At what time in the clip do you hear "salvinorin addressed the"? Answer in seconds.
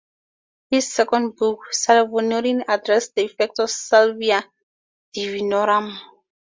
1.71-3.25